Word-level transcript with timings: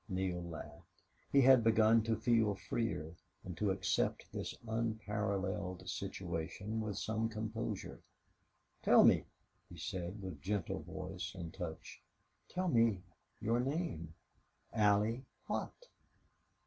Neale 0.09 0.41
laughed. 0.43 1.03
He 1.31 1.41
had 1.41 1.63
begun 1.63 2.01
to 2.05 2.15
feel 2.15 2.55
freer, 2.55 3.13
and 3.43 3.55
to 3.55 3.69
accept 3.69 4.31
this 4.31 4.55
unparalleled 4.67 5.87
situation 5.87 6.81
with 6.81 6.97
some 6.97 7.29
composure. 7.29 7.99
"Tell 8.81 9.03
me," 9.03 9.25
he 9.69 9.77
said, 9.77 10.19
with 10.23 10.41
gentle 10.41 10.79
voice 10.81 11.35
and 11.35 11.53
touch 11.53 12.01
"tell 12.49 12.67
me 12.67 13.03
your 13.39 13.59
name. 13.59 14.15
Allie 14.73 15.23
what?" 15.45 15.71